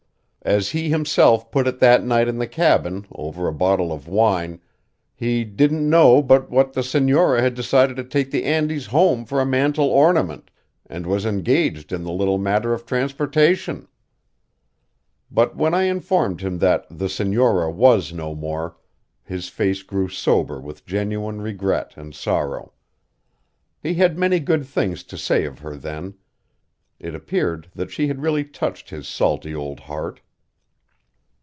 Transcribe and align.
As 0.43 0.69
he 0.71 0.89
himself 0.89 1.51
put 1.51 1.67
it 1.67 1.77
that 1.81 2.03
night 2.03 2.27
in 2.27 2.39
the 2.39 2.47
cabin, 2.47 3.05
over 3.11 3.47
a 3.47 3.53
bottle 3.53 3.91
of 3.91 4.07
wine, 4.07 4.59
he 5.13 5.43
"didn't 5.43 5.87
know 5.87 6.19
but 6.23 6.49
what 6.49 6.73
the 6.73 6.81
senora 6.81 7.43
had 7.43 7.53
decided 7.53 7.95
to 7.97 8.03
take 8.03 8.31
the 8.31 8.43
Andes 8.45 8.87
home 8.87 9.23
for 9.23 9.39
a 9.39 9.45
mantel 9.45 9.85
ornament, 9.89 10.49
and 10.87 11.05
was 11.05 11.27
engaged 11.27 11.91
in 11.93 12.03
the 12.03 12.11
little 12.11 12.39
matter 12.39 12.73
of 12.73 12.87
transportation." 12.87 13.87
But 15.29 15.55
when 15.55 15.75
I 15.75 15.83
informed 15.83 16.41
him 16.41 16.57
that 16.57 16.87
"the 16.89 17.07
senora" 17.07 17.69
was 17.69 18.11
no 18.11 18.33
more, 18.33 18.77
his 19.23 19.47
face 19.47 19.83
grew 19.83 20.09
sober 20.09 20.59
with 20.59 20.87
genuine 20.87 21.39
regret 21.39 21.93
and 21.95 22.15
sorrow. 22.15 22.73
He 23.79 23.93
had 23.93 24.17
many 24.17 24.39
good 24.39 24.65
things 24.65 25.03
to 25.03 25.19
say 25.19 25.45
of 25.45 25.59
her 25.59 25.75
then; 25.75 26.15
it 26.99 27.13
appeared 27.13 27.69
that 27.75 27.91
she 27.91 28.07
had 28.07 28.23
really 28.23 28.43
touched 28.43 28.89
his 28.89 29.07
salty 29.07 29.53
old 29.53 29.81
heart. 29.81 30.19